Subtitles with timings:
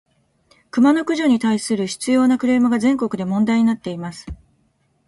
[0.71, 4.25] クマの駆除に対する執拗（しつよう）なクレームが、全国で問題になっています。